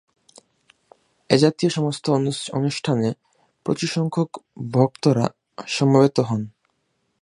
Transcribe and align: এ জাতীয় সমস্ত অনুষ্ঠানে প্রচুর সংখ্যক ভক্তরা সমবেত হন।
এ 1.29 1.37
জাতীয় 1.37 1.69
সমস্ত 1.69 2.05
অনুষ্ঠানে 2.53 3.09
প্রচুর 3.65 3.89
সংখ্যক 3.89 4.29
ভক্তরা 4.71 5.25
সমবেত 5.67 6.17
হন। 6.19 6.41